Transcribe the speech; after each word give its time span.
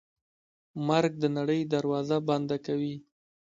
مرګ 0.87 1.11
د 1.19 1.25
نړۍ 1.37 1.61
دروازه 1.73 2.17
بنده 2.29 2.57
کوي. 2.65 2.95